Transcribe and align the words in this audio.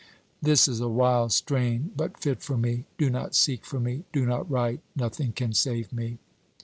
This 0.41 0.67
is 0.67 0.79
a 0.79 0.87
wild 0.89 1.31
strain, 1.31 1.91
but 1.95 2.17
fit 2.19 2.41
for 2.41 2.57
me: 2.57 2.85
do 2.97 3.07
not 3.11 3.35
seek 3.35 3.63
for 3.67 3.79
me, 3.79 4.03
do 4.11 4.25
not 4.25 4.49
write: 4.49 4.79
nothing 4.95 5.31
can 5.31 5.53
save 5.53 5.93
me." 5.93 6.17